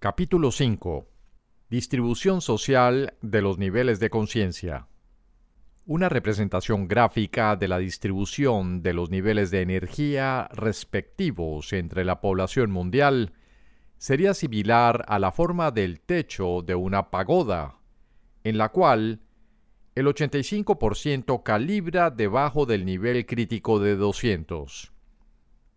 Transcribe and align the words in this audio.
Capítulo 0.00 0.52
5. 0.52 1.08
Distribución 1.70 2.40
social 2.40 3.14
de 3.20 3.42
los 3.42 3.58
niveles 3.58 3.98
de 3.98 4.10
conciencia. 4.10 4.86
Una 5.86 6.08
representación 6.08 6.86
gráfica 6.86 7.56
de 7.56 7.66
la 7.66 7.78
distribución 7.78 8.80
de 8.80 8.92
los 8.92 9.10
niveles 9.10 9.50
de 9.50 9.60
energía 9.60 10.48
respectivos 10.52 11.72
entre 11.72 12.04
la 12.04 12.20
población 12.20 12.70
mundial 12.70 13.32
sería 13.96 14.34
similar 14.34 15.04
a 15.08 15.18
la 15.18 15.32
forma 15.32 15.72
del 15.72 15.98
techo 15.98 16.62
de 16.62 16.76
una 16.76 17.10
pagoda, 17.10 17.80
en 18.44 18.56
la 18.56 18.68
cual 18.68 19.22
el 19.96 20.06
85% 20.06 21.42
calibra 21.42 22.10
debajo 22.10 22.66
del 22.66 22.84
nivel 22.84 23.26
crítico 23.26 23.80
de 23.80 23.96
200, 23.96 24.92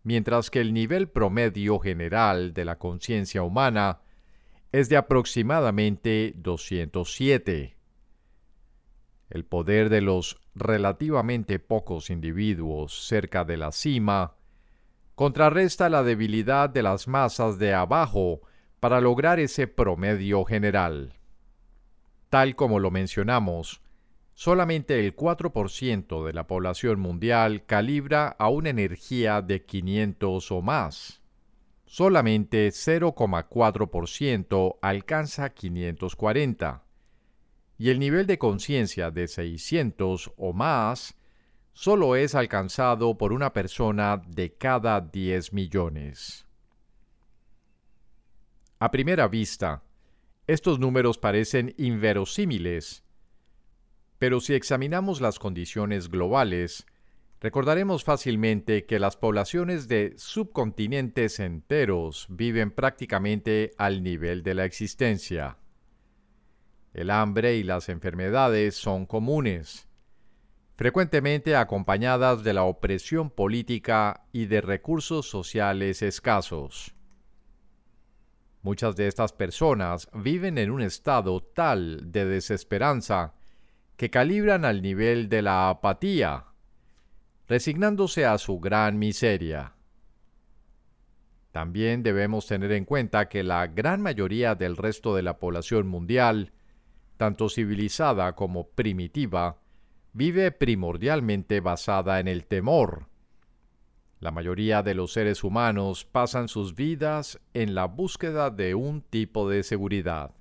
mientras 0.03 0.51
que 0.51 0.61
el 0.61 0.75
nivel 0.75 1.09
promedio 1.09 1.79
general 1.79 2.53
de 2.53 2.65
la 2.65 2.77
conciencia 2.77 3.41
humana 3.41 4.01
es 4.71 4.87
de 4.87 4.97
aproximadamente 4.97 6.33
207. 6.37 7.75
El 9.29 9.45
poder 9.45 9.89
de 9.89 10.01
los 10.01 10.39
relativamente 10.55 11.59
pocos 11.59 12.09
individuos 12.09 13.05
cerca 13.07 13.43
de 13.43 13.57
la 13.57 13.71
cima 13.71 14.35
contrarresta 15.15 15.89
la 15.89 16.03
debilidad 16.03 16.69
de 16.69 16.83
las 16.83 17.07
masas 17.07 17.59
de 17.59 17.73
abajo 17.73 18.41
para 18.79 19.01
lograr 19.01 19.39
ese 19.39 19.67
promedio 19.67 20.43
general. 20.45 21.13
Tal 22.29 22.55
como 22.55 22.79
lo 22.79 22.91
mencionamos, 22.91 23.81
solamente 24.33 24.99
el 24.99 25.15
4% 25.15 26.25
de 26.25 26.33
la 26.33 26.47
población 26.47 26.99
mundial 26.99 27.65
calibra 27.65 28.27
a 28.27 28.49
una 28.49 28.69
energía 28.69 29.41
de 29.41 29.65
500 29.65 30.51
o 30.51 30.61
más 30.61 31.20
solamente 31.91 32.69
0,4% 32.69 34.77
alcanza 34.81 35.49
540 35.49 36.85
y 37.77 37.89
el 37.89 37.99
nivel 37.99 38.25
de 38.27 38.37
conciencia 38.37 39.11
de 39.11 39.27
600 39.27 40.31
o 40.37 40.53
más 40.53 41.17
solo 41.73 42.15
es 42.15 42.33
alcanzado 42.33 43.17
por 43.17 43.33
una 43.33 43.51
persona 43.51 44.21
de 44.25 44.53
cada 44.53 45.01
10 45.01 45.51
millones. 45.51 46.45
A 48.79 48.89
primera 48.89 49.27
vista, 49.27 49.83
estos 50.47 50.79
números 50.79 51.17
parecen 51.17 51.75
inverosímiles, 51.77 53.03
pero 54.17 54.39
si 54.39 54.53
examinamos 54.53 55.19
las 55.19 55.39
condiciones 55.39 56.07
globales, 56.07 56.85
Recordaremos 57.41 58.03
fácilmente 58.03 58.85
que 58.85 58.99
las 58.99 59.17
poblaciones 59.17 59.87
de 59.87 60.13
subcontinentes 60.15 61.39
enteros 61.39 62.27
viven 62.29 62.69
prácticamente 62.69 63.71
al 63.79 64.03
nivel 64.03 64.43
de 64.43 64.53
la 64.53 64.65
existencia. 64.65 65.57
El 66.93 67.09
hambre 67.09 67.55
y 67.55 67.63
las 67.63 67.89
enfermedades 67.89 68.75
son 68.75 69.07
comunes, 69.07 69.87
frecuentemente 70.75 71.55
acompañadas 71.55 72.43
de 72.43 72.53
la 72.53 72.63
opresión 72.63 73.31
política 73.31 74.27
y 74.31 74.45
de 74.45 74.61
recursos 74.61 75.27
sociales 75.27 76.03
escasos. 76.03 76.93
Muchas 78.61 78.95
de 78.95 79.07
estas 79.07 79.33
personas 79.33 80.09
viven 80.13 80.59
en 80.59 80.69
un 80.69 80.83
estado 80.83 81.41
tal 81.41 82.11
de 82.11 82.23
desesperanza 82.23 83.33
que 83.97 84.11
calibran 84.11 84.63
al 84.63 84.83
nivel 84.83 85.27
de 85.27 85.41
la 85.41 85.69
apatía 85.69 86.45
resignándose 87.51 88.25
a 88.25 88.37
su 88.37 88.61
gran 88.61 88.97
miseria. 88.97 89.73
También 91.51 92.01
debemos 92.01 92.47
tener 92.47 92.71
en 92.71 92.85
cuenta 92.85 93.27
que 93.27 93.43
la 93.43 93.67
gran 93.67 94.01
mayoría 94.01 94.55
del 94.55 94.77
resto 94.77 95.13
de 95.17 95.21
la 95.21 95.37
población 95.37 95.85
mundial, 95.85 96.53
tanto 97.17 97.49
civilizada 97.49 98.35
como 98.35 98.69
primitiva, 98.69 99.57
vive 100.13 100.53
primordialmente 100.53 101.59
basada 101.59 102.21
en 102.21 102.29
el 102.29 102.45
temor. 102.45 103.07
La 104.21 104.31
mayoría 104.31 104.81
de 104.81 104.95
los 104.95 105.11
seres 105.11 105.43
humanos 105.43 106.05
pasan 106.05 106.47
sus 106.47 106.73
vidas 106.73 107.37
en 107.53 107.75
la 107.75 107.83
búsqueda 107.83 108.49
de 108.49 108.75
un 108.75 109.01
tipo 109.01 109.49
de 109.49 109.63
seguridad. 109.63 110.33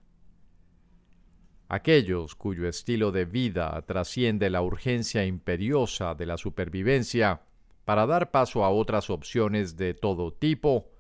Aquellos 1.72 2.34
cuyo 2.34 2.66
estilo 2.66 3.12
de 3.12 3.26
vida 3.26 3.80
trasciende 3.86 4.50
la 4.50 4.60
urgencia 4.60 5.24
imperiosa 5.24 6.16
de 6.16 6.26
la 6.26 6.36
supervivencia 6.36 7.42
para 7.84 8.06
dar 8.06 8.32
paso 8.32 8.64
a 8.64 8.70
otras 8.70 9.08
opciones 9.08 9.76
de 9.76 9.94
todo 9.94 10.32
tipo, 10.32 10.90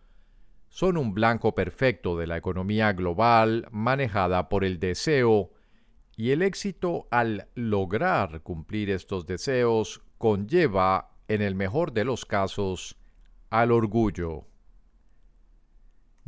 son 0.68 0.96
un 0.96 1.12
blanco 1.12 1.56
perfecto 1.56 2.16
de 2.16 2.28
la 2.28 2.36
economía 2.36 2.92
global 2.92 3.66
manejada 3.72 4.48
por 4.48 4.62
el 4.62 4.78
deseo, 4.78 5.50
y 6.16 6.30
el 6.30 6.40
éxito 6.40 7.08
al 7.10 7.48
lograr 7.56 8.42
cumplir 8.42 8.90
estos 8.90 9.26
deseos 9.26 10.02
conlleva, 10.18 11.10
en 11.26 11.42
el 11.42 11.56
mejor 11.56 11.90
de 11.92 12.04
los 12.04 12.24
casos, 12.24 12.96
al 13.50 13.72
orgullo. 13.72 14.46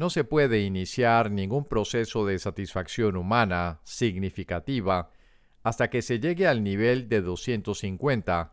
No 0.02 0.10
se 0.10 0.24
puede 0.24 0.62
iniciar 0.62 1.30
ningún 1.30 1.64
proceso 1.64 2.26
de 2.26 2.36
satisfacción 2.40 3.16
humana 3.16 3.78
significativa 3.84 5.12
hasta 5.62 5.90
que 5.90 6.02
se 6.02 6.18
llegue 6.18 6.48
al 6.48 6.64
nivel 6.64 7.08
de 7.08 7.20
250, 7.22 8.52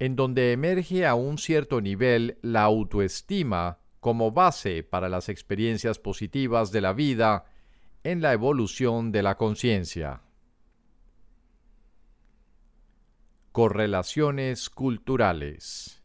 en 0.00 0.16
donde 0.16 0.50
emerge 0.50 1.06
a 1.06 1.14
un 1.14 1.38
cierto 1.38 1.80
nivel 1.80 2.36
la 2.42 2.62
autoestima 2.62 3.78
como 4.00 4.32
base 4.32 4.82
para 4.82 5.08
las 5.08 5.28
experiencias 5.28 6.00
positivas 6.00 6.72
de 6.72 6.80
la 6.80 6.92
vida 6.92 7.44
en 8.02 8.20
la 8.20 8.32
evolución 8.32 9.12
de 9.12 9.22
la 9.22 9.36
conciencia. 9.36 10.22
Correlaciones 13.52 14.68
culturales 14.68 16.01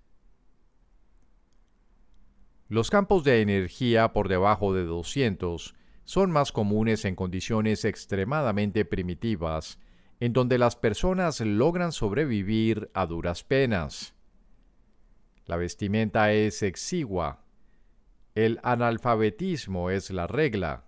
los 2.69 2.89
campos 2.89 3.23
de 3.23 3.41
energía 3.41 4.11
por 4.11 4.28
debajo 4.28 4.73
de 4.73 4.83
200 4.83 5.75
son 6.03 6.31
más 6.31 6.51
comunes 6.51 7.05
en 7.05 7.16
condiciones 7.16 7.85
extremadamente 7.85 8.83
primitivas, 8.83 9.79
en 10.19 10.33
donde 10.33 10.57
las 10.57 10.75
personas 10.75 11.39
logran 11.41 11.91
sobrevivir 11.91 12.89
a 12.94 13.06
duras 13.06 13.44
penas. 13.44 14.16
La 15.45 15.56
vestimenta 15.56 16.33
es 16.33 16.61
exigua, 16.61 17.44
el 18.35 18.59
analfabetismo 18.63 19.89
es 19.89 20.11
la 20.11 20.27
regla, 20.27 20.85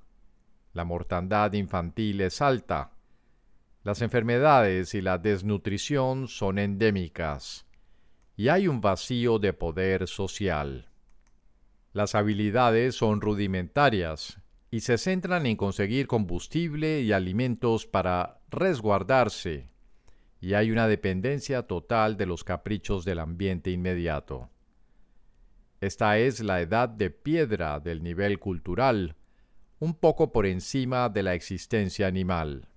la 0.73 0.83
mortandad 0.83 1.53
infantil 1.53 2.21
es 2.21 2.41
alta, 2.41 2.91
las 3.83 4.01
enfermedades 4.01 4.93
y 4.95 5.01
la 5.01 5.17
desnutrición 5.17 6.27
son 6.27 6.59
endémicas, 6.59 7.65
y 8.35 8.49
hay 8.49 8.67
un 8.67 8.81
vacío 8.81 9.39
de 9.39 9.53
poder 9.53 10.07
social. 10.07 10.88
Las 11.91 12.13
habilidades 12.13 12.95
son 12.95 13.19
rudimentarias 13.19 14.39
y 14.69 14.81
se 14.81 14.99
centran 14.99 15.47
en 15.47 15.57
conseguir 15.57 16.05
combustible 16.05 17.01
y 17.01 17.11
alimentos 17.11 17.87
para 17.87 18.41
resguardarse, 18.49 19.71
y 20.39 20.53
hay 20.53 20.71
una 20.71 20.87
dependencia 20.87 21.63
total 21.63 22.15
de 22.17 22.27
los 22.27 22.43
caprichos 22.43 23.05
del 23.05 23.19
ambiente 23.19 23.71
inmediato. 23.71 24.49
Esta 25.81 26.19
es 26.19 26.41
la 26.41 26.61
edad 26.61 26.89
de 26.89 27.09
piedra 27.09 27.79
del 27.79 28.03
nivel 28.03 28.37
cultural, 28.37 29.15
un 29.79 29.95
poco 29.95 30.31
por 30.31 30.45
encima 30.45 31.09
de 31.09 31.23
la 31.23 31.33
existencia 31.33 32.05
animal. 32.05 32.67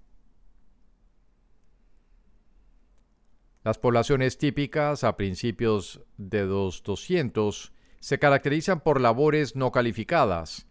Las 3.64 3.78
poblaciones 3.78 4.38
típicas 4.38 5.04
a 5.04 5.16
principios 5.16 6.00
de 6.16 6.46
los 6.46 6.82
200 6.82 7.72
se 8.02 8.18
caracterizan 8.18 8.80
por 8.80 9.00
labores 9.00 9.54
no 9.54 9.70
calificadas, 9.70 10.66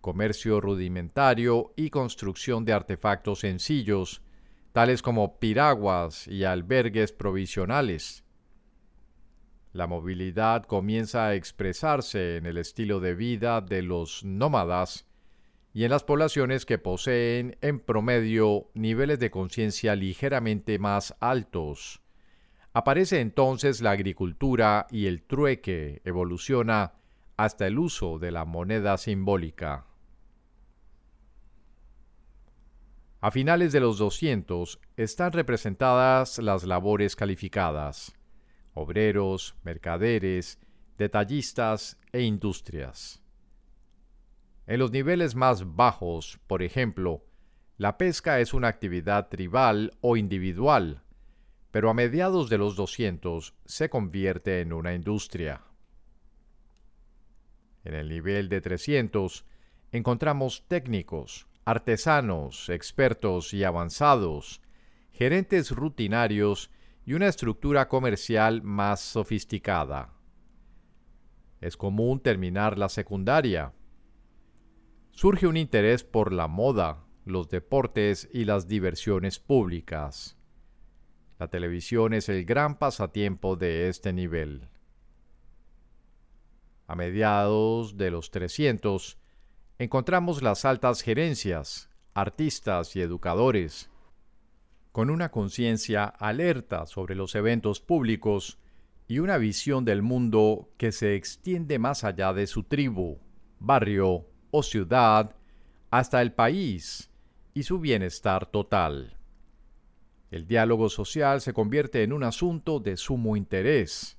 comercio 0.00 0.60
rudimentario 0.60 1.72
y 1.74 1.90
construcción 1.90 2.64
de 2.64 2.74
artefactos 2.74 3.40
sencillos, 3.40 4.22
tales 4.70 5.02
como 5.02 5.40
piraguas 5.40 6.28
y 6.28 6.44
albergues 6.44 7.10
provisionales. 7.10 8.22
La 9.72 9.88
movilidad 9.88 10.62
comienza 10.62 11.26
a 11.26 11.34
expresarse 11.34 12.36
en 12.36 12.46
el 12.46 12.56
estilo 12.56 13.00
de 13.00 13.16
vida 13.16 13.60
de 13.60 13.82
los 13.82 14.24
nómadas 14.24 15.08
y 15.74 15.82
en 15.82 15.90
las 15.90 16.04
poblaciones 16.04 16.66
que 16.66 16.78
poseen 16.78 17.58
en 17.62 17.80
promedio 17.80 18.70
niveles 18.74 19.18
de 19.18 19.32
conciencia 19.32 19.96
ligeramente 19.96 20.78
más 20.78 21.16
altos. 21.18 22.00
Aparece 22.76 23.20
entonces 23.20 23.80
la 23.80 23.92
agricultura 23.92 24.86
y 24.90 25.06
el 25.06 25.22
trueque 25.22 26.02
evoluciona 26.04 26.92
hasta 27.38 27.66
el 27.66 27.78
uso 27.78 28.18
de 28.18 28.30
la 28.30 28.44
moneda 28.44 28.98
simbólica. 28.98 29.86
A 33.22 33.30
finales 33.30 33.72
de 33.72 33.80
los 33.80 33.96
200 33.96 34.78
están 34.98 35.32
representadas 35.32 36.36
las 36.36 36.64
labores 36.64 37.16
calificadas, 37.16 38.14
obreros, 38.74 39.56
mercaderes, 39.62 40.60
detallistas 40.98 41.98
e 42.12 42.24
industrias. 42.24 43.22
En 44.66 44.80
los 44.80 44.90
niveles 44.90 45.34
más 45.34 45.76
bajos, 45.76 46.38
por 46.46 46.62
ejemplo, 46.62 47.24
la 47.78 47.96
pesca 47.96 48.38
es 48.38 48.52
una 48.52 48.68
actividad 48.68 49.30
tribal 49.30 49.96
o 50.02 50.18
individual, 50.18 51.05
pero 51.70 51.90
a 51.90 51.94
mediados 51.94 52.48
de 52.48 52.58
los 52.58 52.76
200 52.76 53.54
se 53.64 53.90
convierte 53.90 54.60
en 54.60 54.72
una 54.72 54.94
industria. 54.94 55.62
En 57.84 57.94
el 57.94 58.08
nivel 58.08 58.48
de 58.48 58.60
300 58.60 59.44
encontramos 59.92 60.64
técnicos, 60.68 61.46
artesanos, 61.64 62.68
expertos 62.68 63.54
y 63.54 63.64
avanzados, 63.64 64.60
gerentes 65.12 65.70
rutinarios 65.70 66.70
y 67.04 67.14
una 67.14 67.28
estructura 67.28 67.88
comercial 67.88 68.62
más 68.62 69.00
sofisticada. 69.00 70.12
Es 71.60 71.76
común 71.76 72.20
terminar 72.20 72.76
la 72.78 72.88
secundaria, 72.88 73.72
surge 75.16 75.46
un 75.46 75.56
interés 75.56 76.04
por 76.04 76.30
la 76.32 76.46
moda, 76.46 77.06
los 77.24 77.48
deportes 77.48 78.28
y 78.32 78.44
las 78.44 78.68
diversiones 78.68 79.38
públicas. 79.38 80.35
La 81.38 81.48
televisión 81.48 82.14
es 82.14 82.28
el 82.28 82.44
gran 82.44 82.78
pasatiempo 82.78 83.56
de 83.56 83.88
este 83.88 84.12
nivel. 84.12 84.68
A 86.86 86.94
mediados 86.94 87.96
de 87.96 88.10
los 88.10 88.30
300, 88.30 89.18
encontramos 89.78 90.42
las 90.42 90.64
altas 90.64 91.02
gerencias, 91.02 91.90
artistas 92.14 92.96
y 92.96 93.02
educadores, 93.02 93.90
con 94.92 95.10
una 95.10 95.30
conciencia 95.30 96.06
alerta 96.06 96.86
sobre 96.86 97.14
los 97.14 97.34
eventos 97.34 97.80
públicos 97.80 98.58
y 99.08 99.18
una 99.18 99.36
visión 99.36 99.84
del 99.84 100.00
mundo 100.00 100.70
que 100.78 100.90
se 100.90 101.16
extiende 101.16 101.78
más 101.78 102.02
allá 102.02 102.32
de 102.32 102.46
su 102.46 102.62
tribu, 102.62 103.18
barrio 103.58 104.26
o 104.50 104.62
ciudad 104.62 105.36
hasta 105.90 106.22
el 106.22 106.32
país 106.32 107.10
y 107.52 107.64
su 107.64 107.78
bienestar 107.78 108.46
total. 108.46 109.15
El 110.30 110.46
diálogo 110.46 110.88
social 110.88 111.40
se 111.40 111.52
convierte 111.52 112.02
en 112.02 112.12
un 112.12 112.24
asunto 112.24 112.80
de 112.80 112.96
sumo 112.96 113.36
interés. 113.36 114.18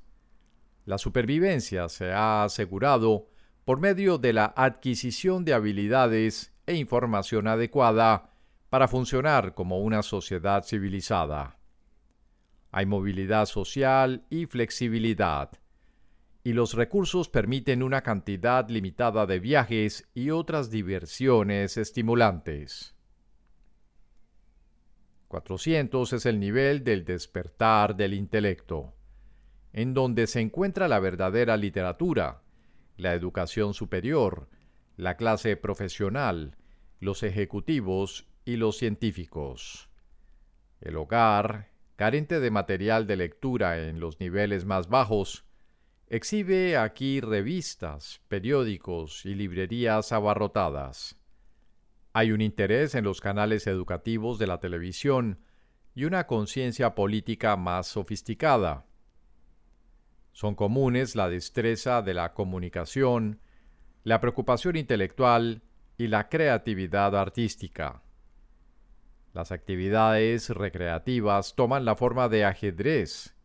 La 0.86 0.98
supervivencia 0.98 1.89
se 1.89 2.12
ha 2.12 2.44
asegurado 2.44 3.27
por 3.65 3.80
medio 3.80 4.18
de 4.18 4.33
la 4.33 4.54
adquisición 4.56 5.44
de 5.44 5.54
habilidades 5.54 6.54
e 6.65 6.75
información 6.75 7.48
adecuada 7.48 8.31
para 8.69 8.88
funcionar 8.88 9.54
como 9.54 9.80
una 9.80 10.01
sociedad 10.01 10.63
civilizada. 10.63 11.57
Hay 12.71 12.86
movilidad 12.86 13.45
social 13.45 14.25
y 14.30 14.45
flexibilidad 14.45 15.51
y 16.48 16.53
los 16.53 16.75
recursos 16.75 17.27
permiten 17.27 17.83
una 17.83 18.03
cantidad 18.03 18.69
limitada 18.69 19.25
de 19.25 19.38
viajes 19.38 20.07
y 20.13 20.30
otras 20.30 20.71
diversiones 20.71 21.75
estimulantes. 21.75 22.96
400 25.27 26.13
es 26.13 26.25
el 26.25 26.39
nivel 26.39 26.83
del 26.83 27.03
despertar 27.03 27.95
del 27.95 28.13
intelecto, 28.13 28.94
en 29.74 29.94
donde 29.94 30.27
se 30.27 30.39
encuentra 30.39 30.88
la 30.88 31.00
verdadera 31.00 31.57
literatura, 31.57 32.41
la 32.95 33.13
educación 33.13 33.74
superior, 33.74 34.50
la 34.95 35.18
clase 35.18 35.57
profesional, 35.57 36.57
los 37.00 37.24
ejecutivos 37.24 38.27
y 38.45 38.56
los 38.56 38.77
científicos. 38.77 39.89
El 40.79 40.95
hogar, 40.95 41.71
carente 41.95 42.39
de 42.39 42.51
material 42.51 43.06
de 43.06 43.18
lectura 43.18 43.88
en 43.88 44.00
los 44.00 44.19
niveles 44.19 44.65
más 44.65 44.88
bajos, 44.88 45.47
Exhibe 46.09 46.77
aquí 46.77 47.19
revistas, 47.19 48.21
periódicos 48.29 49.25
y 49.25 49.35
librerías 49.35 50.13
abarrotadas. 50.13 51.16
Hay 52.17 52.31
un 52.31 52.41
interés 52.41 52.95
en 52.95 53.03
los 53.03 53.21
canales 53.21 53.67
educativos 53.67 54.39
de 54.39 54.47
la 54.47 54.59
televisión 54.59 55.39
y 55.93 56.05
una 56.05 56.25
conciencia 56.25 56.95
política 56.95 57.55
más 57.57 57.85
sofisticada. 57.85 58.87
Son 60.31 60.55
comunes 60.55 61.15
la 61.15 61.29
destreza 61.29 62.01
de 62.01 62.15
la 62.15 62.33
comunicación, 62.33 63.39
la 64.03 64.19
preocupación 64.19 64.77
intelectual 64.77 65.61
y 65.95 66.07
la 66.07 66.27
creatividad 66.27 67.15
artística. 67.15 68.01
Las 69.35 69.51
actividades 69.51 70.49
recreativas 70.49 71.53
toman 71.53 71.85
la 71.85 71.95
forma 71.95 72.29
de 72.29 72.45
ajedrez, 72.45 73.35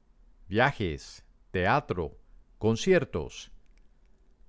viajes, 0.49 1.27
teatro, 1.51 2.17
conciertos. 2.57 3.53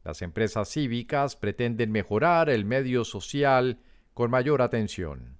Las 0.05 0.21
empresas 0.21 0.69
cívicas 0.69 1.35
pretenden 1.35 1.91
mejorar 1.91 2.49
el 2.49 2.63
medio 2.63 3.03
social 3.03 3.81
con 4.13 4.29
mayor 4.29 4.61
atención. 4.61 5.37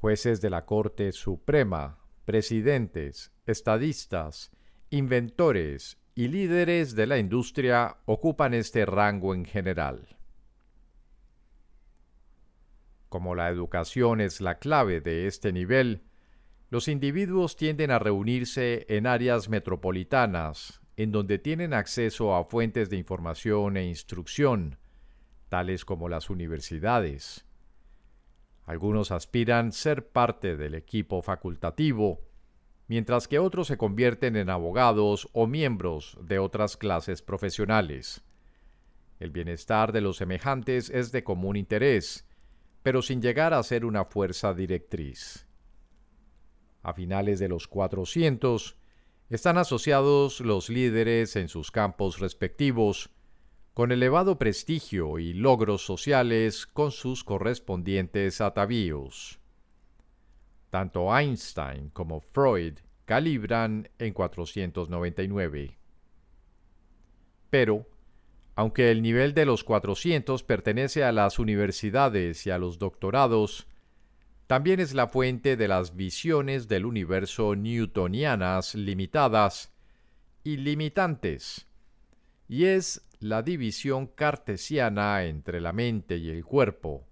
Jueces 0.00 0.40
de 0.40 0.50
la 0.50 0.64
Corte 0.64 1.12
Suprema, 1.12 1.98
presidentes, 2.24 3.32
estadistas, 3.46 4.50
inventores 4.90 5.98
y 6.14 6.28
líderes 6.28 6.94
de 6.94 7.06
la 7.06 7.18
industria 7.18 7.98
ocupan 8.06 8.54
este 8.54 8.86
rango 8.86 9.34
en 9.34 9.44
general. 9.44 10.16
Como 13.08 13.34
la 13.34 13.48
educación 13.48 14.20
es 14.20 14.40
la 14.40 14.58
clave 14.58 15.00
de 15.00 15.26
este 15.26 15.52
nivel, 15.52 16.02
los 16.70 16.88
individuos 16.88 17.56
tienden 17.56 17.90
a 17.90 17.98
reunirse 17.98 18.86
en 18.88 19.06
áreas 19.06 19.48
metropolitanas, 19.48 20.80
en 20.96 21.12
donde 21.12 21.38
tienen 21.38 21.74
acceso 21.74 22.34
a 22.34 22.44
fuentes 22.44 22.90
de 22.90 22.96
información 22.96 23.76
e 23.76 23.86
instrucción, 23.86 24.78
como 25.84 26.08
las 26.08 26.30
universidades. 26.30 27.44
Algunos 28.64 29.12
aspiran 29.12 29.70
ser 29.70 30.08
parte 30.08 30.56
del 30.56 30.74
equipo 30.74 31.22
facultativo, 31.22 32.22
mientras 32.88 33.28
que 33.28 33.38
otros 33.38 33.68
se 33.68 33.76
convierten 33.76 34.34
en 34.34 34.50
abogados 34.50 35.28
o 35.32 35.46
miembros 35.46 36.18
de 36.20 36.40
otras 36.40 36.76
clases 36.76 37.22
profesionales. 37.22 38.24
El 39.20 39.30
bienestar 39.30 39.92
de 39.92 40.00
los 40.00 40.16
semejantes 40.16 40.90
es 40.90 41.12
de 41.12 41.22
común 41.22 41.56
interés, 41.56 42.26
pero 42.82 43.00
sin 43.00 43.22
llegar 43.22 43.54
a 43.54 43.62
ser 43.62 43.84
una 43.84 44.04
fuerza 44.04 44.54
directriz. 44.54 45.46
A 46.82 46.94
finales 46.94 47.38
de 47.38 47.48
los 47.48 47.68
400, 47.68 48.76
están 49.30 49.56
asociados 49.56 50.40
los 50.40 50.68
líderes 50.68 51.36
en 51.36 51.48
sus 51.48 51.70
campos 51.70 52.18
respectivos, 52.18 53.13
con 53.74 53.90
elevado 53.90 54.38
prestigio 54.38 55.18
y 55.18 55.32
logros 55.32 55.84
sociales 55.84 56.64
con 56.66 56.92
sus 56.92 57.24
correspondientes 57.24 58.40
atavíos. 58.40 59.40
Tanto 60.70 61.16
Einstein 61.16 61.90
como 61.90 62.20
Freud 62.20 62.74
calibran 63.04 63.88
en 63.98 64.14
499. 64.14 65.76
Pero, 67.50 67.86
aunque 68.54 68.92
el 68.92 69.02
nivel 69.02 69.34
de 69.34 69.44
los 69.44 69.64
400 69.64 70.44
pertenece 70.44 71.02
a 71.02 71.10
las 71.10 71.40
universidades 71.40 72.46
y 72.46 72.50
a 72.50 72.58
los 72.58 72.78
doctorados, 72.78 73.66
también 74.46 74.78
es 74.78 74.94
la 74.94 75.08
fuente 75.08 75.56
de 75.56 75.66
las 75.66 75.96
visiones 75.96 76.68
del 76.68 76.86
universo 76.86 77.56
newtonianas 77.56 78.76
limitadas 78.76 79.72
y 80.44 80.58
limitantes, 80.58 81.66
y 82.48 82.66
es 82.66 83.04
la 83.20 83.42
división 83.42 84.06
cartesiana 84.06 85.24
entre 85.24 85.60
la 85.60 85.72
mente 85.72 86.16
y 86.16 86.30
el 86.30 86.44
cuerpo. 86.44 87.06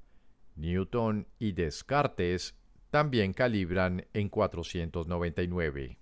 Newton 0.56 1.26
y 1.38 1.52
Descartes 1.52 2.56
también 2.90 3.32
calibran 3.32 4.06
en 4.12 4.28
499. 4.28 5.98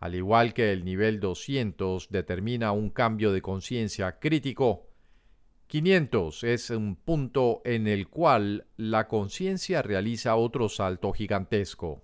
Al 0.00 0.14
igual 0.14 0.54
que 0.54 0.72
el 0.72 0.84
nivel 0.84 1.20
200 1.20 2.08
determina 2.08 2.72
un 2.72 2.88
cambio 2.88 3.32
de 3.32 3.42
conciencia 3.42 4.18
crítico, 4.18 4.88
500 5.66 6.42
es 6.44 6.70
un 6.70 6.96
punto 6.96 7.60
en 7.64 7.86
el 7.86 8.08
cual 8.08 8.66
la 8.76 9.06
conciencia 9.06 9.82
realiza 9.82 10.34
otro 10.36 10.68
salto 10.68 11.12
gigantesco. 11.12 12.02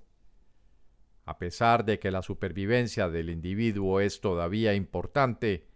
A 1.25 1.38
pesar 1.38 1.85
de 1.85 1.99
que 1.99 2.12
la 2.12 2.23
supervivencia 2.23 3.09
del 3.09 3.30
individuo 3.30 4.00
es 4.00 4.21
todavía 4.21 4.75
importante, 4.75 5.66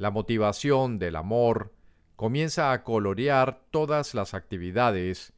la 0.00 0.10
motivación 0.10 0.98
del 0.98 1.14
amor, 1.14 1.74
comienza 2.16 2.72
a 2.72 2.84
colorear 2.84 3.66
todas 3.70 4.14
las 4.14 4.32
actividades, 4.32 5.34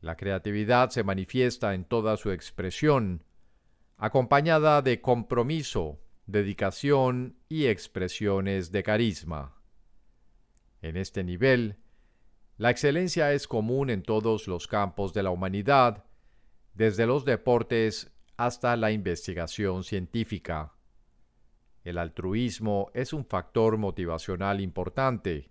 la 0.00 0.16
creatividad 0.16 0.90
se 0.90 1.02
manifiesta 1.02 1.74
en 1.74 1.84
toda 1.84 2.16
su 2.16 2.30
expresión, 2.30 3.24
acompañada 3.96 4.82
de 4.82 5.00
compromiso, 5.00 5.98
dedicación 6.26 7.34
y 7.48 7.66
expresiones 7.66 8.70
de 8.70 8.84
carisma. 8.84 9.60
En 10.80 10.96
este 10.96 11.24
nivel, 11.24 11.78
la 12.58 12.70
excelencia 12.70 13.32
es 13.32 13.48
común 13.48 13.90
en 13.90 14.04
todos 14.04 14.46
los 14.46 14.68
campos 14.68 15.12
de 15.12 15.24
la 15.24 15.30
humanidad, 15.30 16.04
desde 16.72 17.04
los 17.04 17.24
deportes 17.24 18.12
hasta 18.36 18.76
la 18.76 18.92
investigación 18.92 19.82
científica. 19.82 20.72
El 21.84 21.98
altruismo 21.98 22.90
es 22.94 23.12
un 23.12 23.24
factor 23.24 23.76
motivacional 23.76 24.60
importante, 24.60 25.50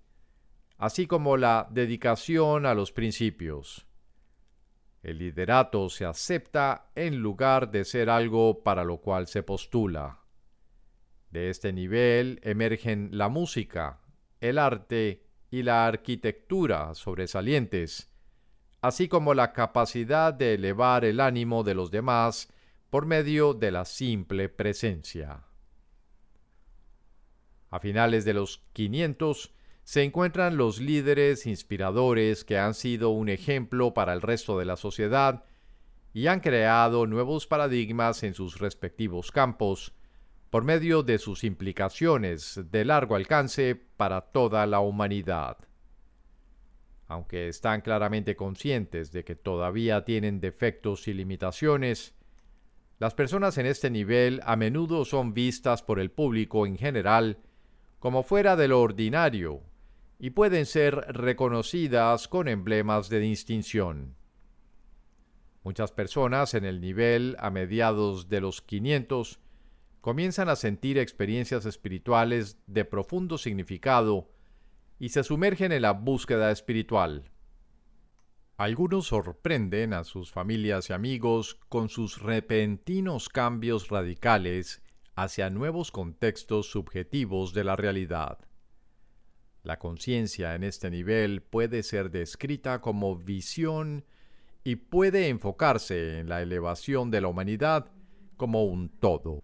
así 0.78 1.06
como 1.06 1.36
la 1.38 1.68
dedicación 1.70 2.66
a 2.66 2.74
los 2.74 2.92
principios. 2.92 3.86
El 5.04 5.18
liderato 5.18 5.90
se 5.90 6.06
acepta 6.06 6.92
en 6.96 7.18
lugar 7.18 7.72
de 7.72 7.86
ser 7.86 8.10
algo 8.10 8.64
para 8.64 8.84
lo 8.84 8.98
cual 8.98 9.28
se 9.28 9.44
postula. 9.44 10.20
De 11.32 11.50
este 11.50 11.74
nivel 11.74 12.40
emergen 12.44 13.10
la 13.12 13.28
música, 13.28 14.02
el 14.40 14.58
arte 14.58 15.24
y 15.50 15.64
la 15.64 15.86
arquitectura 15.88 16.94
sobresalientes, 16.94 18.10
así 18.82 19.08
como 19.08 19.34
la 19.34 19.54
capacidad 19.54 20.34
de 20.34 20.54
elevar 20.54 21.04
el 21.04 21.20
ánimo 21.20 21.64
de 21.64 21.76
los 21.76 21.92
demás 21.92 22.50
por 22.90 23.06
medio 23.06 23.54
de 23.54 23.72
la 23.72 23.86
simple 23.86 24.50
presencia. 24.50 25.46
A 27.72 27.80
finales 27.80 28.26
de 28.26 28.34
los 28.34 28.62
500 28.74 29.54
se 29.84 30.04
encuentran 30.04 30.58
los 30.58 30.80
líderes 30.80 31.48
inspiradores 31.48 32.44
que 32.44 32.58
han 32.58 32.74
sido 32.74 33.10
un 33.10 33.30
ejemplo 33.30 33.94
para 33.94 34.14
el 34.14 34.22
resto 34.22 34.60
de 34.60 34.66
la 34.66 34.76
sociedad 34.76 35.46
y 36.14 36.28
han 36.28 36.42
creado 36.42 37.08
nuevos 37.08 37.48
paradigmas 37.48 38.24
en 38.24 38.34
sus 38.34 38.60
respectivos 38.60 39.32
campos 39.32 39.94
por 40.50 40.66
medio 40.66 41.02
de 41.02 41.18
sus 41.18 41.46
implicaciones 41.46 42.60
de 42.72 42.84
largo 42.84 43.16
alcance 43.16 43.76
para 43.76 44.20
toda 44.20 44.68
la 44.68 44.82
humanidad. 44.82 45.58
Aunque 47.08 47.48
están 47.48 47.80
claramente 47.80 48.36
conscientes 48.36 49.14
de 49.14 49.24
que 49.24 49.36
todavía 49.36 50.04
tienen 50.04 50.42
defectos 50.42 51.08
y 51.08 51.14
limitaciones, 51.14 52.16
las 53.00 53.14
personas 53.14 53.58
en 53.58 53.66
este 53.66 53.90
nivel 53.90 54.42
a 54.44 54.58
menudo 54.58 55.06
son 55.06 55.34
vistas 55.34 55.82
por 55.82 56.02
el 56.02 56.12
público 56.12 56.66
en 56.68 56.78
general 56.78 57.40
como 58.02 58.24
fuera 58.24 58.56
de 58.56 58.68
lo 58.68 58.82
ordinario 58.82 59.62
y 60.18 60.32
pueden 60.32 60.66
ser 60.66 60.96
reconocidas 61.10 62.28
con 62.28 62.48
emblemas 62.48 63.10
de 63.10 63.20
distinción. 63.20 64.16
Muchas 65.64 65.92
personas 65.92 66.56
en 66.56 66.66
el 66.66 66.82
nivel 66.82 67.36
a 67.40 67.52
mediados 67.52 68.28
de 68.28 68.42
los 68.42 68.64
500 68.64 69.40
comienzan 70.02 70.50
a 70.50 70.56
sentir 70.56 70.98
experiencias 70.98 71.68
espirituales 71.68 72.58
de 72.66 72.86
profundo 72.86 73.38
significado 73.38 74.32
y 74.98 75.10
se 75.10 75.24
sumergen 75.24 75.72
en 75.72 75.84
la 75.84 75.92
búsqueda 75.92 76.50
espiritual. 76.50 77.30
Algunos 78.58 79.06
sorprenden 79.06 79.94
a 79.94 80.06
sus 80.06 80.32
familias 80.32 80.90
y 80.90 80.94
amigos 80.94 81.60
con 81.70 81.88
sus 81.88 82.20
repentinos 82.20 83.30
cambios 83.30 83.90
radicales 83.90 84.82
hacia 85.16 85.50
nuevos 85.50 85.92
contextos 85.92 86.72
subjetivos 86.72 87.54
de 87.54 87.64
la 87.64 87.76
realidad. 87.76 88.40
La 89.64 89.78
conciencia 89.78 90.56
en 90.56 90.64
este 90.64 90.90
nivel 90.90 91.42
puede 91.42 91.84
ser 91.84 92.10
descrita 92.10 92.82
como 92.82 93.16
visión 93.16 94.06
y 94.64 94.76
puede 94.76 95.28
enfocarse 95.30 96.20
en 96.20 96.30
la 96.30 96.42
elevación 96.42 97.12
de 97.12 97.22
la 97.22 97.28
humanidad 97.28 97.92
como 98.38 98.64
un 98.66 98.90
todo. 98.90 99.44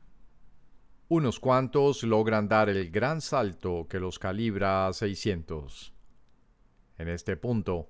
Unos 1.10 1.40
cuantos 1.40 2.04
logran 2.04 2.48
dar 2.48 2.68
el 2.68 2.90
gran 2.90 3.22
salto 3.22 3.88
que 3.88 4.00
los 4.00 4.20
calibra 4.20 4.88
a 4.88 4.94
600. 4.94 5.94
En 6.98 7.08
este 7.08 7.38
punto, 7.38 7.90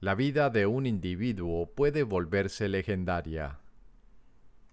la 0.00 0.14
vida 0.14 0.50
de 0.50 0.66
un 0.66 0.86
individuo 0.86 1.74
puede 1.74 2.02
volverse 2.02 2.68
legendaria. 2.68 3.60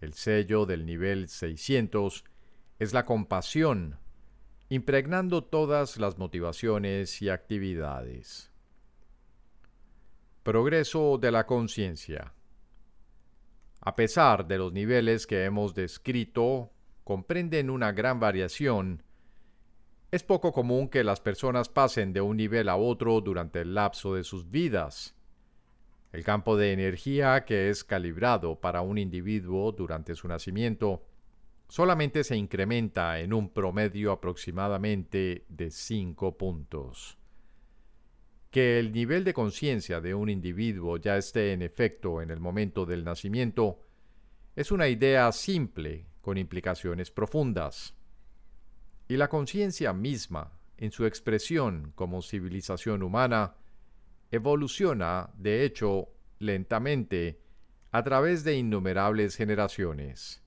El 0.03 0.15
sello 0.15 0.65
del 0.65 0.85
nivel 0.85 1.29
600 1.29 2.25
es 2.77 2.93
la 2.93 3.05
compasión, 3.05 3.99
impregnando 4.67 5.45
todas 5.45 5.97
las 5.97 6.17
motivaciones 6.17 7.21
y 7.21 7.29
actividades. 7.29 8.51
Progreso 10.43 11.17
de 11.17 11.31
la 11.31 11.45
conciencia. 11.45 12.33
A 13.79 13.95
pesar 13.95 14.45
de 14.45 14.57
los 14.57 14.73
niveles 14.73 15.25
que 15.25 15.45
hemos 15.45 15.73
descrito, 15.73 16.73
comprenden 17.05 17.69
una 17.69 17.93
gran 17.93 18.19
variación, 18.19 19.03
es 20.11 20.21
poco 20.21 20.51
común 20.51 20.89
que 20.89 21.05
las 21.05 21.21
personas 21.21 21.69
pasen 21.69 22.11
de 22.11 22.19
un 22.19 22.35
nivel 22.35 22.67
a 22.67 22.75
otro 22.75 23.21
durante 23.21 23.61
el 23.61 23.73
lapso 23.73 24.15
de 24.15 24.25
sus 24.25 24.51
vidas. 24.51 25.15
El 26.13 26.23
campo 26.23 26.55
de 26.55 26.71
energía 26.71 27.43
que 27.43 27.69
es 27.69 27.83
calibrado 27.83 28.61
para 28.61 28.81
un 28.81 28.99
individuo 28.99 29.71
durante 29.71 30.13
su 30.13 30.27
nacimiento 30.27 31.03
solamente 31.67 32.23
se 32.23 32.37
incrementa 32.37 33.19
en 33.19 33.33
un 33.33 33.49
promedio 33.49 34.11
aproximadamente 34.11 35.43
de 35.49 35.71
5 35.71 36.37
puntos. 36.37 37.17
Que 38.51 38.77
el 38.77 38.91
nivel 38.91 39.23
de 39.23 39.33
conciencia 39.33 39.99
de 39.99 40.13
un 40.13 40.29
individuo 40.29 40.97
ya 40.97 41.17
esté 41.17 41.51
en 41.51 41.63
efecto 41.63 42.21
en 42.21 42.29
el 42.29 42.39
momento 42.39 42.85
del 42.85 43.03
nacimiento 43.03 43.79
es 44.55 44.71
una 44.71 44.87
idea 44.87 45.31
simple 45.31 46.05
con 46.21 46.37
implicaciones 46.37 47.09
profundas 47.09 47.95
y 49.07 49.17
la 49.17 49.29
conciencia 49.29 49.93
misma, 49.93 50.59
en 50.77 50.91
su 50.91 51.05
expresión 51.05 51.91
como 51.95 52.21
civilización 52.21 53.01
humana, 53.01 53.55
evoluciona, 54.33 55.29
de 55.37 55.63
hecho, 55.63 56.09
lentamente, 56.39 57.39
a 57.91 58.03
través 58.03 58.43
de 58.43 58.57
innumerables 58.57 59.35
generaciones. 59.35 60.41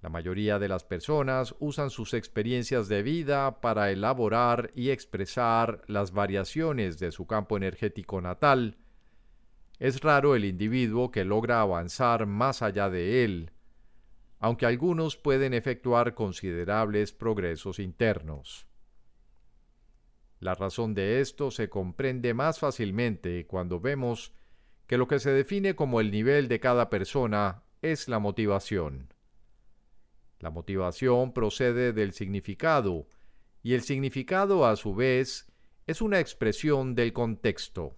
La 0.00 0.08
mayoría 0.08 0.58
de 0.58 0.66
las 0.66 0.82
personas 0.82 1.54
usan 1.58 1.90
sus 1.90 2.14
experiencias 2.14 2.88
de 2.88 3.02
vida 3.02 3.60
para 3.60 3.90
elaborar 3.90 4.70
y 4.74 4.88
expresar 4.88 5.82
las 5.86 6.12
variaciones 6.12 6.98
de 6.98 7.12
su 7.12 7.26
campo 7.26 7.58
energético 7.58 8.22
natal. 8.22 8.78
Es 9.78 10.00
raro 10.00 10.34
el 10.34 10.46
individuo 10.46 11.10
que 11.10 11.26
logra 11.26 11.60
avanzar 11.60 12.24
más 12.24 12.62
allá 12.62 12.88
de 12.88 13.22
él, 13.22 13.50
aunque 14.38 14.64
algunos 14.64 15.18
pueden 15.18 15.52
efectuar 15.52 16.14
considerables 16.14 17.12
progresos 17.12 17.78
internos. 17.78 18.65
La 20.40 20.54
razón 20.54 20.94
de 20.94 21.20
esto 21.20 21.50
se 21.50 21.68
comprende 21.68 22.34
más 22.34 22.58
fácilmente 22.58 23.46
cuando 23.46 23.80
vemos 23.80 24.34
que 24.86 24.98
lo 24.98 25.08
que 25.08 25.18
se 25.18 25.30
define 25.30 25.74
como 25.74 26.00
el 26.00 26.10
nivel 26.10 26.48
de 26.48 26.60
cada 26.60 26.90
persona 26.90 27.62
es 27.82 28.08
la 28.08 28.18
motivación. 28.18 29.12
La 30.38 30.50
motivación 30.50 31.32
procede 31.32 31.92
del 31.92 32.12
significado, 32.12 33.08
y 33.62 33.74
el 33.74 33.82
significado 33.82 34.66
a 34.66 34.76
su 34.76 34.94
vez 34.94 35.50
es 35.86 36.00
una 36.00 36.20
expresión 36.20 36.94
del 36.94 37.12
contexto. 37.12 37.96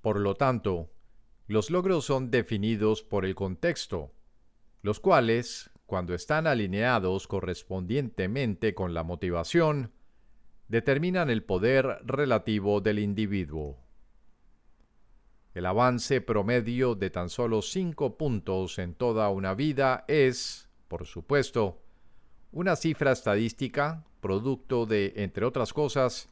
Por 0.00 0.18
lo 0.18 0.34
tanto, 0.34 0.90
los 1.46 1.70
logros 1.70 2.04
son 2.04 2.30
definidos 2.30 3.02
por 3.02 3.24
el 3.24 3.34
contexto, 3.34 4.12
los 4.82 5.00
cuales, 5.00 5.70
cuando 5.86 6.14
están 6.14 6.46
alineados 6.46 7.26
correspondientemente 7.26 8.74
con 8.74 8.94
la 8.94 9.02
motivación, 9.02 9.93
determinan 10.68 11.30
el 11.30 11.42
poder 11.42 12.00
relativo 12.04 12.80
del 12.80 12.98
individuo. 12.98 13.78
El 15.54 15.66
avance 15.66 16.20
promedio 16.20 16.94
de 16.94 17.10
tan 17.10 17.28
solo 17.28 17.62
cinco 17.62 18.16
puntos 18.18 18.78
en 18.78 18.94
toda 18.94 19.28
una 19.28 19.54
vida 19.54 20.04
es, 20.08 20.68
por 20.88 21.06
supuesto, 21.06 21.80
una 22.50 22.76
cifra 22.76 23.12
estadística 23.12 24.04
producto 24.20 24.86
de, 24.86 25.12
entre 25.16 25.44
otras 25.44 25.72
cosas, 25.72 26.28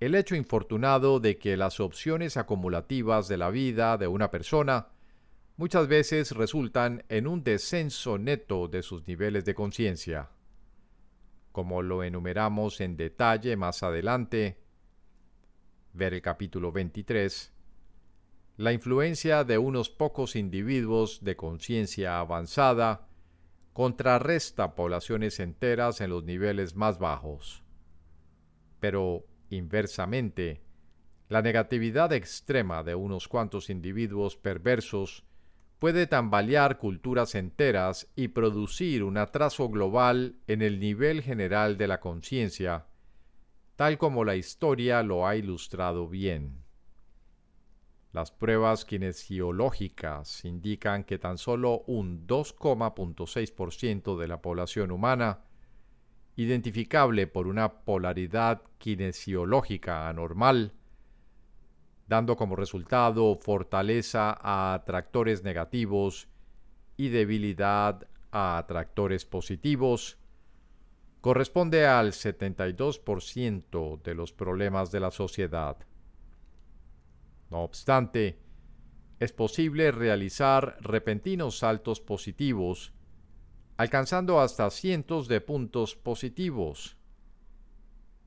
el 0.00 0.14
hecho 0.14 0.34
infortunado 0.34 1.20
de 1.20 1.36
que 1.36 1.56
las 1.56 1.78
opciones 1.78 2.36
acumulativas 2.36 3.28
de 3.28 3.36
la 3.36 3.50
vida 3.50 3.98
de 3.98 4.06
una 4.06 4.30
persona 4.30 4.88
muchas 5.56 5.88
veces 5.88 6.32
resultan 6.32 7.04
en 7.08 7.26
un 7.26 7.44
descenso 7.44 8.16
neto 8.16 8.68
de 8.68 8.82
sus 8.82 9.06
niveles 9.06 9.44
de 9.44 9.54
conciencia. 9.54 10.30
Como 11.58 11.82
lo 11.82 12.04
enumeramos 12.04 12.80
en 12.80 12.96
detalle 12.96 13.56
más 13.56 13.82
adelante, 13.82 14.60
ver 15.92 16.14
el 16.14 16.22
capítulo 16.22 16.70
23, 16.70 17.52
la 18.58 18.72
influencia 18.72 19.42
de 19.42 19.58
unos 19.58 19.90
pocos 19.90 20.36
individuos 20.36 21.24
de 21.24 21.34
conciencia 21.34 22.20
avanzada 22.20 23.08
contrarresta 23.72 24.76
poblaciones 24.76 25.40
enteras 25.40 26.00
en 26.00 26.10
los 26.10 26.22
niveles 26.22 26.76
más 26.76 27.00
bajos. 27.00 27.64
Pero 28.78 29.26
Inversamente, 29.50 30.60
la 31.28 31.42
negatividad 31.42 32.12
extrema 32.12 32.84
de 32.84 32.94
unos 32.94 33.26
cuantos 33.26 33.68
individuos 33.68 34.36
perversos 34.36 35.24
puede 35.78 36.06
tambalear 36.06 36.78
culturas 36.78 37.34
enteras 37.34 38.08
y 38.16 38.28
producir 38.28 39.04
un 39.04 39.16
atraso 39.16 39.68
global 39.68 40.36
en 40.46 40.62
el 40.62 40.80
nivel 40.80 41.22
general 41.22 41.76
de 41.78 41.86
la 41.86 42.00
conciencia, 42.00 42.86
tal 43.76 43.96
como 43.96 44.24
la 44.24 44.34
historia 44.34 45.02
lo 45.02 45.26
ha 45.26 45.36
ilustrado 45.36 46.08
bien. 46.08 46.64
Las 48.12 48.32
pruebas 48.32 48.84
kinesiológicas 48.84 50.44
indican 50.44 51.04
que 51.04 51.18
tan 51.18 51.38
solo 51.38 51.84
un 51.86 52.26
2,6% 52.26 54.18
de 54.18 54.28
la 54.28 54.42
población 54.42 54.90
humana, 54.90 55.44
identificable 56.34 57.26
por 57.26 57.46
una 57.46 57.82
polaridad 57.82 58.62
kinesiológica 58.78 60.08
anormal, 60.08 60.72
dando 62.08 62.36
como 62.36 62.56
resultado 62.56 63.36
fortaleza 63.36 64.36
a 64.40 64.74
atractores 64.74 65.44
negativos 65.44 66.28
y 66.96 67.10
debilidad 67.10 68.08
a 68.32 68.58
atractores 68.58 69.24
positivos, 69.24 70.18
corresponde 71.20 71.86
al 71.86 72.12
72% 72.12 74.02
de 74.02 74.14
los 74.14 74.32
problemas 74.32 74.90
de 74.90 75.00
la 75.00 75.10
sociedad. 75.10 75.76
No 77.50 77.62
obstante, 77.62 78.38
es 79.18 79.32
posible 79.32 79.90
realizar 79.90 80.76
repentinos 80.80 81.58
saltos 81.58 82.00
positivos, 82.00 82.92
alcanzando 83.76 84.40
hasta 84.40 84.70
cientos 84.70 85.28
de 85.28 85.40
puntos 85.40 85.96
positivos. 85.96 86.97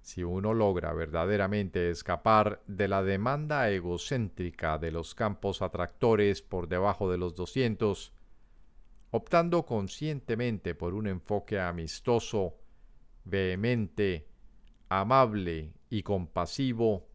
Si 0.01 0.23
uno 0.23 0.53
logra 0.53 0.93
verdaderamente 0.93 1.91
escapar 1.91 2.63
de 2.65 2.87
la 2.87 3.03
demanda 3.03 3.69
egocéntrica 3.69 4.79
de 4.79 4.91
los 4.91 5.13
campos 5.13 5.61
atractores 5.61 6.41
por 6.41 6.67
debajo 6.67 7.11
de 7.11 7.19
los 7.19 7.35
200, 7.35 8.11
optando 9.11 9.65
conscientemente 9.65 10.73
por 10.73 10.95
un 10.95 11.07
enfoque 11.07 11.59
amistoso, 11.59 12.57
vehemente, 13.23 14.27
amable 14.89 15.73
y 15.89 16.01
compasivo, 16.01 17.07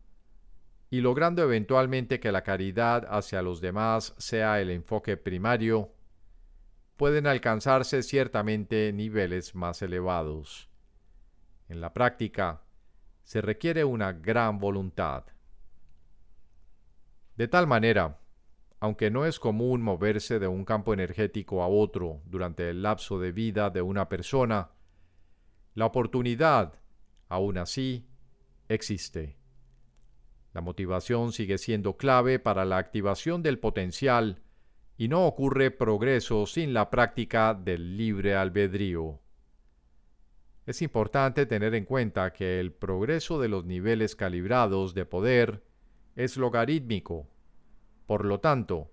y 0.88 1.00
logrando 1.00 1.42
eventualmente 1.42 2.20
que 2.20 2.30
la 2.30 2.42
caridad 2.42 3.06
hacia 3.10 3.42
los 3.42 3.60
demás 3.60 4.14
sea 4.18 4.60
el 4.60 4.70
enfoque 4.70 5.16
primario, 5.16 5.92
pueden 6.96 7.26
alcanzarse 7.26 8.04
ciertamente 8.04 8.92
niveles 8.92 9.54
más 9.56 9.82
elevados. 9.82 10.70
En 11.68 11.80
la 11.80 11.92
práctica, 11.92 12.62
se 13.26 13.40
requiere 13.40 13.82
una 13.82 14.12
gran 14.12 14.60
voluntad. 14.60 15.24
De 17.34 17.48
tal 17.48 17.66
manera, 17.66 18.20
aunque 18.78 19.10
no 19.10 19.26
es 19.26 19.40
común 19.40 19.82
moverse 19.82 20.38
de 20.38 20.46
un 20.46 20.64
campo 20.64 20.94
energético 20.94 21.64
a 21.64 21.66
otro 21.66 22.22
durante 22.26 22.70
el 22.70 22.82
lapso 22.82 23.18
de 23.18 23.32
vida 23.32 23.68
de 23.70 23.82
una 23.82 24.08
persona, 24.08 24.70
la 25.74 25.86
oportunidad, 25.86 26.74
aún 27.28 27.58
así, 27.58 28.06
existe. 28.68 29.36
La 30.52 30.60
motivación 30.60 31.32
sigue 31.32 31.58
siendo 31.58 31.96
clave 31.96 32.38
para 32.38 32.64
la 32.64 32.78
activación 32.78 33.42
del 33.42 33.58
potencial 33.58 34.40
y 34.96 35.08
no 35.08 35.26
ocurre 35.26 35.72
progreso 35.72 36.46
sin 36.46 36.72
la 36.72 36.90
práctica 36.90 37.54
del 37.54 37.96
libre 37.96 38.36
albedrío. 38.36 39.20
Es 40.66 40.82
importante 40.82 41.46
tener 41.46 41.74
en 41.76 41.84
cuenta 41.84 42.32
que 42.32 42.58
el 42.58 42.72
progreso 42.72 43.40
de 43.40 43.46
los 43.48 43.64
niveles 43.64 44.16
calibrados 44.16 44.94
de 44.94 45.06
poder 45.06 45.62
es 46.16 46.36
logarítmico. 46.36 47.28
Por 48.06 48.24
lo 48.24 48.40
tanto, 48.40 48.90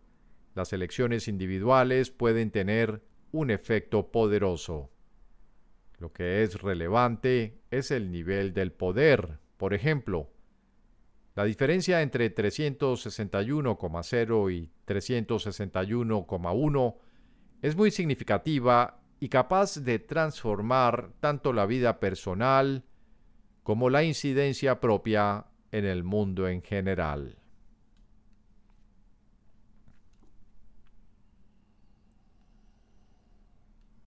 las 0.53 0.72
elecciones 0.72 1.28
individuales 1.28 2.12
pueden 2.12 2.52
tener 2.52 3.02
un 3.32 3.50
efecto 3.50 4.12
poderoso. 4.12 4.91
Lo 5.97 6.13
que 6.13 6.43
es 6.43 6.62
relevante 6.62 7.63
es 7.71 7.89
el 7.89 8.12
nivel 8.12 8.54
del 8.54 8.71
poder. 8.71 9.39
Por 9.58 9.74
ejemplo, 9.74 10.30
la 11.36 11.45
diferencia 11.45 12.04
entre 12.04 12.36
361,0 12.36 14.54
y 14.54 14.69
361,1 14.86 16.95
es 17.63 17.76
muy 17.76 17.89
significativa 17.89 19.03
y 19.19 19.30
capaz 19.30 19.78
de 19.78 19.99
transformar 19.99 21.12
tanto 21.19 21.54
la 21.54 21.65
vida 21.65 21.99
personal 21.99 22.84
como 23.63 23.89
la 23.89 24.04
incidencia 24.04 24.80
propia 24.80 25.45
en 25.71 25.86
el 25.86 26.04
mundo 26.04 26.47
en 26.47 26.62
general. 26.62 27.38